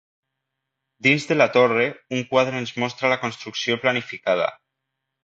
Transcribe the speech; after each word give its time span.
Dins 1.07 1.27
de 1.31 1.35
la 1.35 1.45
torre, 1.57 1.85
un 2.19 2.23
quadre 2.31 2.63
en 2.63 2.65
mostra 2.85 3.13
la 3.13 3.19
construcció 3.25 3.79
planificada. 3.85 4.49